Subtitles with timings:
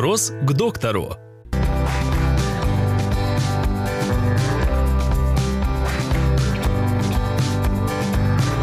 [0.00, 1.12] Вопрос к доктору.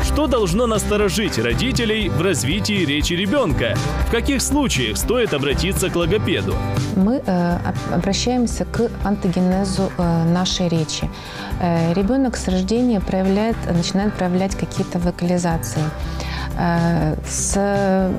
[0.04, 3.76] Что должно насторожить родителей в развитии речи ребенка?
[4.08, 6.56] В каких случаях стоит обратиться к логопеду?
[6.96, 7.58] Мы э,
[7.94, 11.08] обращаемся к антогенезу э, нашей речи.
[11.62, 15.84] Э, ребенок с рождения проявляет, начинает проявлять какие-то вокализации.
[16.58, 18.12] Э, с,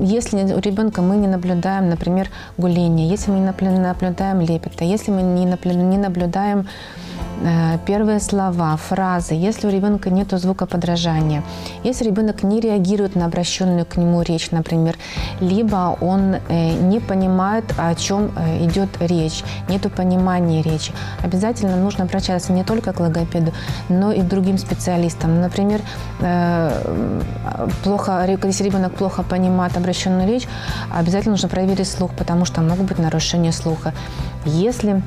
[0.00, 5.22] если у ребенка мы не наблюдаем, например, гуление, если мы не наблюдаем лепета, если мы
[5.22, 6.66] не наблюдаем
[7.86, 11.42] первые слова, фразы, если у ребенка нет звукоподражания,
[11.84, 14.96] если ребенок не реагирует на обращенную к нему речь, например,
[15.40, 22.04] либо он э, не понимает, о чем э, идет речь, нет понимания речи, обязательно нужно
[22.04, 23.52] обращаться не только к логопеду,
[23.88, 25.40] но и к другим специалистам.
[25.40, 25.80] Например,
[27.84, 30.48] плохо, если ребенок плохо понимает обращенную речь,
[30.92, 33.92] обязательно нужно проверить слух, потому что могут быть нарушения слуха.
[34.44, 35.02] Если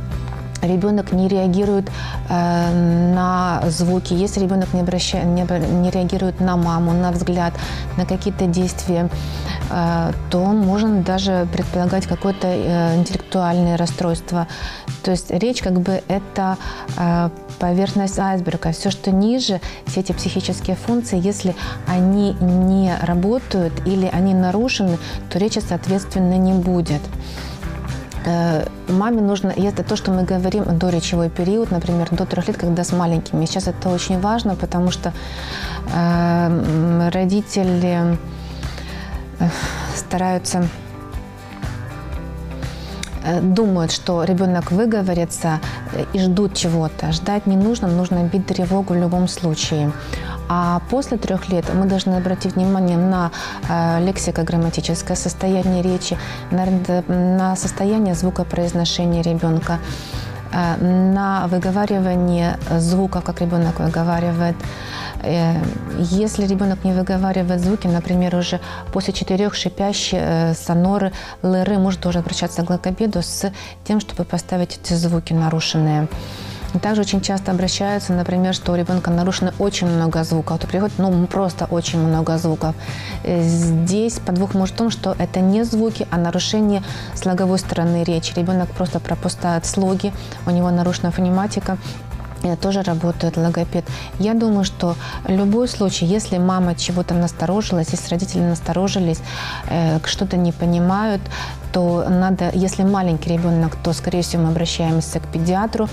[0.62, 1.90] ребенок не реагирует
[2.30, 5.44] э, на звуки, если ребенок не, обращает, не,
[5.82, 7.54] не реагирует на маму, на взгляд,
[7.98, 9.10] на какие-то действия,
[9.70, 14.48] э, то можно даже предполагать какое-то э, интеллектуальное расстройство.
[15.04, 16.58] То есть речь как бы это
[16.98, 18.72] э, поверхность айсберга.
[18.72, 21.56] Все, что ниже, все эти психические функции, если
[21.88, 24.98] они не работают или они нарушены,
[25.30, 27.02] то речи, соответственно, не будет.
[28.26, 32.58] Э, маме нужно, это то, что мы говорим до речевой период, например, до трех лет,
[32.58, 33.46] когда с маленькими.
[33.46, 35.14] Сейчас это очень важно, потому что
[35.94, 38.18] э, родители
[39.40, 39.50] э,
[39.96, 40.68] стараются
[43.42, 45.60] думают, что ребенок выговорится
[46.14, 47.12] и ждут чего-то.
[47.12, 49.92] Ждать не нужно, нужно бить тревогу в любом случае.
[50.52, 53.32] А после трех лет мы должны обратить внимание на
[53.70, 56.18] э, лексико-грамматическое состояние речи,
[56.50, 59.78] на, состояние звукопроизношения ребенка,
[60.52, 64.56] э, на выговаривание звука, как ребенок выговаривает.
[65.24, 65.62] Э,
[65.98, 68.60] если ребенок не выговаривает звуки, например, уже
[68.92, 73.52] после четырех шипящие э, соноры, лыры, может тоже обращаться к логопеду с
[73.84, 76.08] тем, чтобы поставить эти звуки нарушенные.
[76.82, 80.60] Также очень часто обращаются, например, что у ребенка нарушено очень много звуков.
[80.60, 82.76] То приходит, ну, просто очень много звуков.
[83.24, 86.84] Э, здесь подвох может в том, что это не звуки, а нарушение
[87.16, 88.34] слоговой стороны речи.
[88.36, 90.14] Ребенок просто пропускает слоги,
[90.46, 91.78] у него нарушена фонематика,
[92.62, 93.86] тоже работает логопед.
[94.20, 94.96] Я думаю, что
[95.28, 99.22] любой случай, если мама чего-то насторожилась, если родители насторожились,
[99.70, 101.22] э, что-то не понимают,
[101.72, 105.88] то надо, если маленький ребенок, то, скорее всего, мы обращаемся к педиатру,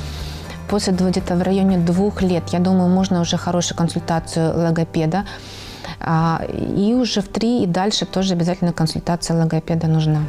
[0.69, 5.25] после где-то в районе двух лет, я думаю, можно уже хорошую консультацию логопеда.
[6.01, 6.45] А,
[6.77, 10.23] и уже в три и дальше тоже обязательно консультация логопеда нужна.